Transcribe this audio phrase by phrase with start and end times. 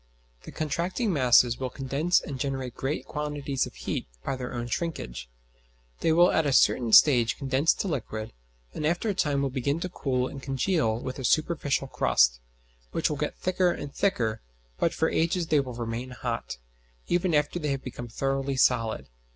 [0.45, 5.29] The contracting masses will condense and generate great quantities of heat by their own shrinkage;
[5.99, 8.33] they will at a certain stage condense to liquid,
[8.73, 12.39] and after a time will begin to cool and congeal with a superficial crust,
[12.91, 14.41] which will get thicker and thicker;
[14.79, 16.57] but for ages they will remain hot,
[17.05, 19.07] even after they have become thoroughly solid.